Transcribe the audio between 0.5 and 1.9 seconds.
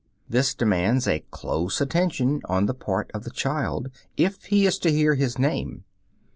demands a close